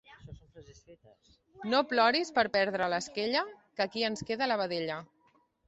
[1.73, 3.45] No ploris per perdre l'esquella,
[3.77, 5.01] que aquí ens queda la vedella.